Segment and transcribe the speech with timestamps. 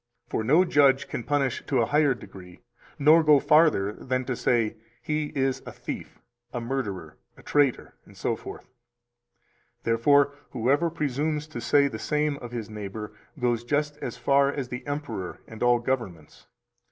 [0.29, 2.61] For no judge can punish to a higher degree
[2.97, 6.17] nor go farther than to say: "He is a thief,
[6.51, 8.61] a murderer, a traitor," etc.
[9.83, 14.69] Therefore, whoever presumes to say the same of his neighbor goes just as far as
[14.69, 16.47] the emperor and all governments.